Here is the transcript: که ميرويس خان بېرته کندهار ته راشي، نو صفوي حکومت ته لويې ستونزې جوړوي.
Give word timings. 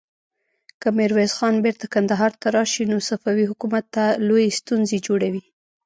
که 0.81 0.87
ميرويس 0.97 1.31
خان 1.37 1.55
بېرته 1.63 1.85
کندهار 1.93 2.31
ته 2.41 2.47
راشي، 2.55 2.83
نو 2.91 2.97
صفوي 3.09 3.45
حکومت 3.51 3.85
ته 3.95 4.03
لويې 4.27 4.57
ستونزې 4.59 4.97
جوړوي. 5.07 5.43